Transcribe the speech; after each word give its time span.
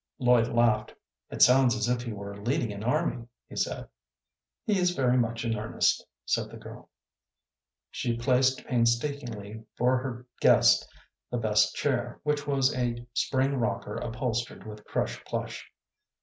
Lloyd 0.17 0.47
laughed. 0.47 0.95
"It 1.29 1.43
sounds 1.43 1.75
as 1.75 1.87
if 1.87 2.01
he 2.01 2.11
were 2.11 2.35
leading 2.41 2.73
an 2.73 2.83
army," 2.83 3.27
he 3.47 3.55
said. 3.55 3.87
"He 4.65 4.79
is 4.79 4.95
very 4.95 5.15
much 5.15 5.45
in 5.45 5.55
earnest," 5.55 6.03
said 6.25 6.49
the 6.49 6.57
girl. 6.57 6.89
She 7.91 8.17
placed 8.17 8.65
painstakingly 8.65 9.63
for 9.77 9.97
her 9.99 10.25
guest 10.39 10.89
the 11.29 11.37
best 11.37 11.75
chair, 11.75 12.19
which 12.23 12.47
was 12.47 12.75
a 12.75 13.05
spring 13.13 13.57
rocker 13.57 13.95
upholstered 13.97 14.65
with 14.65 14.83
crush 14.85 15.23
plush. 15.23 15.71